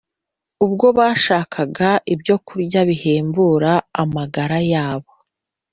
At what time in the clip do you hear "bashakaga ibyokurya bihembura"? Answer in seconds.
0.97-3.73